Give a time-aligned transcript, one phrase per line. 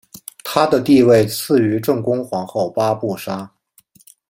[0.43, 3.51] 她的地位次于正宫皇后八不沙。